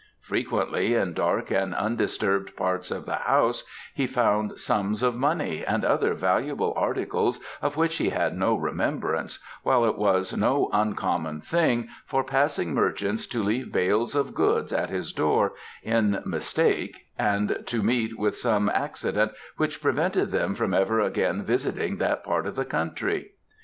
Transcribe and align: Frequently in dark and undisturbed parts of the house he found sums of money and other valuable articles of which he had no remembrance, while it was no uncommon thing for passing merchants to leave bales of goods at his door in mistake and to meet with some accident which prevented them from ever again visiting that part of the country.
Frequently 0.19 0.95
in 0.95 1.13
dark 1.13 1.51
and 1.51 1.75
undisturbed 1.75 2.55
parts 2.55 2.89
of 2.89 3.05
the 3.05 3.17
house 3.17 3.63
he 3.93 4.07
found 4.07 4.57
sums 4.59 5.03
of 5.03 5.13
money 5.15 5.63
and 5.63 5.85
other 5.85 6.15
valuable 6.15 6.73
articles 6.75 7.39
of 7.61 7.77
which 7.77 7.97
he 7.97 8.09
had 8.09 8.35
no 8.35 8.55
remembrance, 8.55 9.37
while 9.61 9.85
it 9.85 9.95
was 9.99 10.35
no 10.35 10.71
uncommon 10.73 11.39
thing 11.39 11.87
for 12.03 12.23
passing 12.23 12.73
merchants 12.73 13.27
to 13.27 13.43
leave 13.43 13.71
bales 13.71 14.15
of 14.15 14.33
goods 14.33 14.73
at 14.73 14.89
his 14.89 15.13
door 15.13 15.53
in 15.83 16.19
mistake 16.25 17.05
and 17.19 17.61
to 17.67 17.83
meet 17.83 18.17
with 18.17 18.35
some 18.35 18.69
accident 18.69 19.31
which 19.57 19.83
prevented 19.83 20.31
them 20.31 20.55
from 20.55 20.73
ever 20.73 20.99
again 20.99 21.43
visiting 21.43 21.97
that 21.97 22.23
part 22.23 22.47
of 22.47 22.55
the 22.55 22.65
country. 22.65 23.33